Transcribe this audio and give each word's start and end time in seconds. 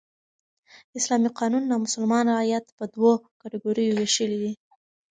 اسلامي 0.99 1.29
قانون 1.39 1.63
نامسلمان 1.71 2.25
رعیت 2.37 2.65
په 2.77 2.83
دوو 2.93 3.11
کېټه 3.39 3.57
ګوریو 3.63 3.97
ویشلى 3.97 4.37
دئ. 4.41 4.51